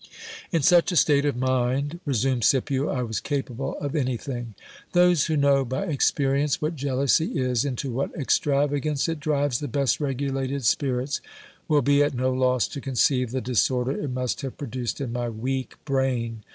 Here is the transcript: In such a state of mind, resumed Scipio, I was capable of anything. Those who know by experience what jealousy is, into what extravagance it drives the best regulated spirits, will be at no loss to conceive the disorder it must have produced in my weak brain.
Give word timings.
In 0.51 0.63
such 0.63 0.91
a 0.91 0.95
state 0.95 1.25
of 1.25 1.37
mind, 1.37 1.99
resumed 2.05 2.43
Scipio, 2.43 2.89
I 2.89 3.03
was 3.03 3.19
capable 3.19 3.77
of 3.77 3.95
anything. 3.95 4.55
Those 4.93 5.27
who 5.27 5.37
know 5.37 5.63
by 5.63 5.85
experience 5.85 6.59
what 6.59 6.75
jealousy 6.75 7.39
is, 7.39 7.65
into 7.65 7.91
what 7.91 8.11
extravagance 8.15 9.07
it 9.07 9.19
drives 9.19 9.59
the 9.59 9.67
best 9.67 9.99
regulated 9.99 10.65
spirits, 10.65 11.21
will 11.67 11.83
be 11.83 12.01
at 12.01 12.15
no 12.15 12.33
loss 12.33 12.67
to 12.69 12.81
conceive 12.81 13.29
the 13.29 13.41
disorder 13.41 13.91
it 13.91 14.09
must 14.09 14.41
have 14.41 14.57
produced 14.57 14.99
in 14.99 15.13
my 15.13 15.29
weak 15.29 15.75
brain. 15.85 16.43